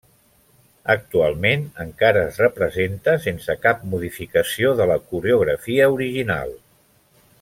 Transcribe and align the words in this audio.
Actualment 0.93 1.65
encara 1.83 2.23
es 2.29 2.39
representa 2.43 3.15
sense 3.27 3.57
cap 3.67 3.85
modificació 3.93 4.73
de 4.81 4.89
la 4.93 4.97
coreografia 5.13 5.93
original. 6.01 6.57